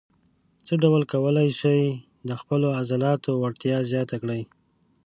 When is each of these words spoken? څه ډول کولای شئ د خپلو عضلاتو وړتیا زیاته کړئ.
څه 0.65 0.73
ډول 0.83 1.03
کولای 1.13 1.47
شئ 1.59 1.81
د 2.27 2.29
خپلو 2.41 2.67
عضلاتو 2.79 3.31
وړتیا 3.41 3.77
زیاته 3.91 4.15
کړئ. 4.21 4.41